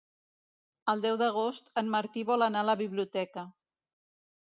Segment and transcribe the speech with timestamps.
[0.93, 3.49] El deu d'agost en Martí vol anar a la biblioteca.